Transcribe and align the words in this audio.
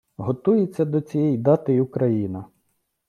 Готується 0.17 0.85
до 0.85 1.01
цієї 1.01 1.37
дати 1.37 1.73
й 1.73 1.79
Україна. 1.79 2.45